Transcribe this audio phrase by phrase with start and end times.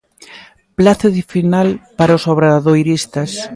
[0.77, 3.31] Plácido final para os obradoiristas.